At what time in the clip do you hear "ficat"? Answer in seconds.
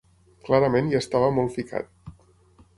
1.59-1.95